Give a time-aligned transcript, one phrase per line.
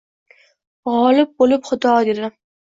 [0.93, 2.37] G’olib bo’lib Xudo dedim